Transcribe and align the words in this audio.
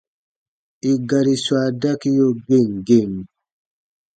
I 0.91 0.93
gari 1.09 1.35
swa 1.43 1.61
dakiyo 1.81 2.27
gem 2.47 2.71
gem. 2.87 3.13